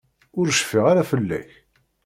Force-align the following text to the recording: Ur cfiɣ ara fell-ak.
Ur 0.39 0.47
cfiɣ 0.59 0.85
ara 0.91 1.09
fell-ak. 1.11 1.49